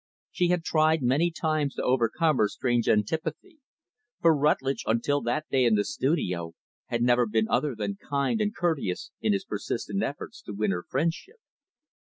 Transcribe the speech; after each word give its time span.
She 0.31 0.47
had 0.47 0.63
tried 0.63 1.03
many 1.03 1.29
times 1.29 1.75
to 1.75 1.83
overcome 1.83 2.37
her 2.37 2.47
strange 2.47 2.89
antipathy; 2.89 3.59
for 4.19 4.35
Rutlidge, 4.35 4.81
until 4.87 5.21
that 5.21 5.47
day 5.51 5.63
in 5.63 5.75
the 5.75 5.83
studio, 5.85 6.55
had 6.87 7.03
never 7.03 7.27
been 7.27 7.47
other 7.47 7.75
than 7.75 7.97
kind 8.09 8.41
and 8.41 8.51
courteous 8.55 9.11
in 9.21 9.31
his 9.31 9.45
persistent 9.45 10.01
efforts 10.01 10.41
to 10.41 10.53
win 10.55 10.71
her 10.71 10.85
friendship. 10.89 11.37